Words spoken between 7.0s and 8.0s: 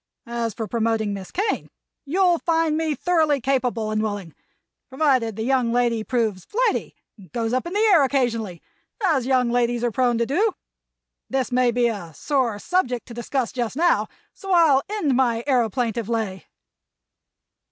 and goes up in the